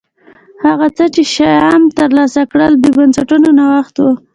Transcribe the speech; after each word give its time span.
هغه 0.65 0.87
څه 0.97 1.05
چې 1.13 1.23
شیام 1.33 1.81
ترسره 1.97 2.43
کړل 2.51 2.71
د 2.79 2.85
بنسټونو 2.95 3.47
نوښت 3.59 3.95
و 3.99 4.05